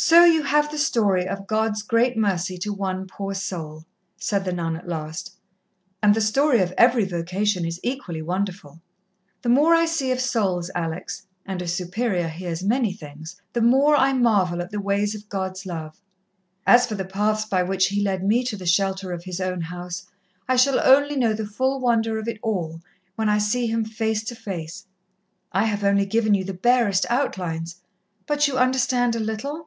"So 0.00 0.22
you 0.24 0.44
have 0.44 0.70
the 0.70 0.78
story 0.78 1.26
of 1.26 1.48
God's 1.48 1.82
great 1.82 2.16
mercy 2.16 2.56
to 2.58 2.72
one 2.72 3.08
poor 3.08 3.34
soul," 3.34 3.84
said 4.16 4.44
the 4.44 4.52
nun 4.52 4.76
at 4.76 4.86
last. 4.86 5.34
"And 6.00 6.14
the 6.14 6.20
story 6.20 6.60
of 6.60 6.72
every 6.78 7.04
vocation 7.04 7.66
is 7.66 7.80
equally 7.82 8.22
wonderful. 8.22 8.80
The 9.42 9.48
more 9.48 9.74
I 9.74 9.86
see 9.86 10.12
of 10.12 10.20
souls, 10.20 10.70
Alex 10.72 11.26
and 11.44 11.60
a 11.60 11.66
Superior 11.66 12.28
hears 12.28 12.62
many 12.62 12.92
things 12.92 13.42
the 13.54 13.60
more 13.60 13.96
I 13.96 14.12
marvel 14.12 14.62
at 14.62 14.70
the 14.70 14.80
ways 14.80 15.16
of 15.16 15.28
God's 15.28 15.66
love. 15.66 16.00
As 16.64 16.86
for 16.86 16.94
the 16.94 17.04
paths 17.04 17.44
by 17.46 17.64
which 17.64 17.86
He 17.86 18.00
led 18.00 18.22
me 18.22 18.44
to 18.44 18.56
the 18.56 18.66
shelter 18.66 19.10
of 19.10 19.24
His 19.24 19.40
own 19.40 19.62
house, 19.62 20.06
I 20.46 20.54
shall 20.54 20.78
only 20.78 21.16
know 21.16 21.32
the 21.32 21.44
full 21.44 21.80
wonder 21.80 22.20
of 22.20 22.28
it 22.28 22.38
all 22.40 22.80
when 23.16 23.28
I 23.28 23.38
see 23.38 23.66
Him 23.66 23.84
face 23.84 24.22
to 24.26 24.36
face. 24.36 24.86
I 25.50 25.64
have 25.64 25.82
only 25.82 26.06
given 26.06 26.34
you 26.34 26.44
the 26.44 26.54
barest 26.54 27.04
outlines, 27.10 27.80
but 28.28 28.46
you 28.46 28.58
understand 28.58 29.16
a 29.16 29.18
little?" 29.18 29.66